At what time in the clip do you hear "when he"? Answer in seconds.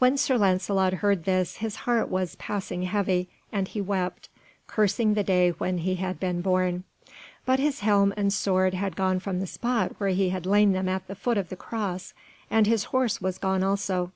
5.52-5.94